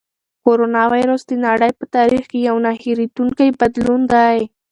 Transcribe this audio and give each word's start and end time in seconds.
کرونا 0.45 0.83
وېروس 0.91 1.23
د 1.27 1.31
نړۍ 1.45 1.71
په 1.79 1.85
تاریخ 1.95 2.23
کې 2.31 2.39
یو 2.47 2.55
نه 2.65 2.71
هېرېدونکی 2.81 3.47
بدلون 3.59 4.01
دی. 4.13 4.39